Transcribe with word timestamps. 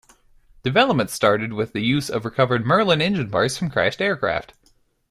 Development 0.63 1.11
started 1.11 1.53
with 1.53 1.73
the 1.73 1.81
use 1.81 2.09
of 2.09 2.25
recovered 2.25 2.65
Merlin 2.65 3.03
engine 3.03 3.29
parts 3.29 3.55
from 3.55 3.69
crashed 3.69 4.01
aircraft. 4.01 4.55